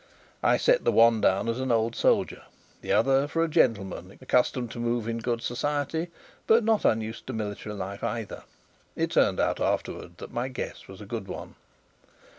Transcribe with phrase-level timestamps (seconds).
[0.41, 2.41] I set the one down as an old soldier:
[2.81, 6.07] the other for a gentleman accustomed to move in good society,
[6.47, 8.43] but not unused to military life either.
[8.95, 11.53] It turned out afterwards that my guess was a good one.